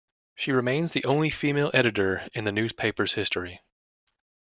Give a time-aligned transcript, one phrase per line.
[0.33, 3.61] She remains the only female editor in the newspaper's history.